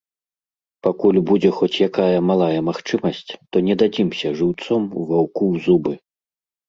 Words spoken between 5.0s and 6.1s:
ваўку ў зубы.